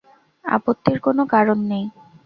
[0.45, 1.85] আপত্তির কোনো কারণ নেই।